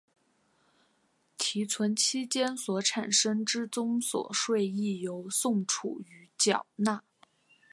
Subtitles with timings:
[1.37, 7.03] 提存期间所产生之综所税亦由宋楚瑜缴纳。